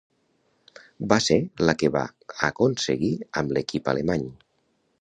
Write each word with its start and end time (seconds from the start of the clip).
Va 1.11 1.19
ser 1.25 1.37
la 1.69 1.75
que 1.83 1.91
va 1.97 2.03
aconseguir 2.49 3.13
amb 3.43 3.57
l'equip 3.59 3.93
alemany. 3.95 4.25